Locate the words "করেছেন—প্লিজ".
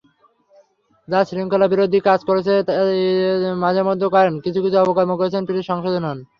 5.19-5.63